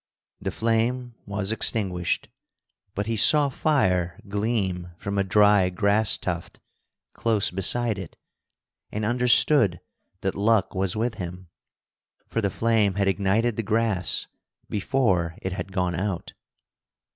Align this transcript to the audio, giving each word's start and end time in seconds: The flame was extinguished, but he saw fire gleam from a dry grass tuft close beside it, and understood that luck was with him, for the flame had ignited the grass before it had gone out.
The 0.41 0.49
flame 0.49 1.13
was 1.27 1.51
extinguished, 1.51 2.27
but 2.95 3.05
he 3.05 3.15
saw 3.15 3.49
fire 3.49 4.19
gleam 4.27 4.89
from 4.97 5.19
a 5.19 5.23
dry 5.23 5.69
grass 5.69 6.17
tuft 6.17 6.59
close 7.13 7.51
beside 7.51 7.99
it, 7.99 8.17
and 8.91 9.05
understood 9.05 9.79
that 10.21 10.33
luck 10.33 10.73
was 10.73 10.95
with 10.95 11.19
him, 11.19 11.49
for 12.27 12.41
the 12.41 12.49
flame 12.49 12.95
had 12.95 13.07
ignited 13.07 13.57
the 13.57 13.61
grass 13.61 14.25
before 14.71 15.37
it 15.39 15.53
had 15.53 15.71
gone 15.71 15.93
out. 15.93 16.33